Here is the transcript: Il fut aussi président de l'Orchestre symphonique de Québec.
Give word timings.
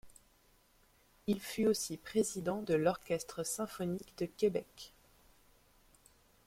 Il 1.27 1.39
fut 1.39 1.67
aussi 1.67 1.95
président 1.95 2.63
de 2.63 2.73
l'Orchestre 2.73 3.45
symphonique 3.45 4.17
de 4.17 4.25
Québec. 4.25 4.93